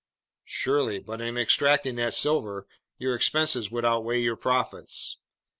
"Surely, 0.47 0.99
but 0.99 1.21
in 1.21 1.37
extracting 1.37 1.95
that 1.95 2.15
silver, 2.15 2.65
your 2.97 3.13
expenses 3.13 3.69
would 3.69 3.85
outweigh 3.85 4.17
your 4.19 4.35
profits. 4.35 5.17